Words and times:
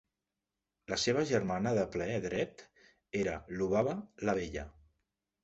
La 0.93 0.97
seva 1.01 1.25
germana 1.31 1.73
de 1.79 1.83
ple 1.97 2.07
dret 2.23 2.65
era 3.21 3.37
Lubaba 3.61 3.95
"La 4.27 4.37
vella". 4.41 4.67